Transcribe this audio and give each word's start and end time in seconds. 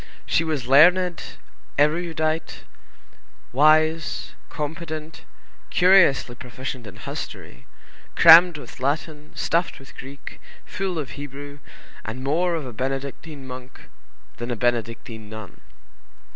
She 0.25 0.43
was 0.43 0.65
learned, 0.65 1.21
erudite, 1.77 2.63
wise, 3.53 4.33
competent, 4.49 5.25
curiously 5.69 6.33
proficient 6.33 6.87
in 6.87 6.95
history, 6.95 7.67
crammed 8.15 8.57
with 8.57 8.79
Latin, 8.79 9.31
stuffed 9.35 9.77
with 9.77 9.95
Greek, 9.95 10.41
full 10.65 10.97
of 10.97 11.11
Hebrew, 11.11 11.59
and 12.03 12.23
more 12.23 12.55
of 12.55 12.65
a 12.65 12.73
Benedictine 12.73 13.45
monk 13.45 13.91
than 14.37 14.49
a 14.49 14.55
Benedictine 14.55 15.29
nun. 15.29 15.61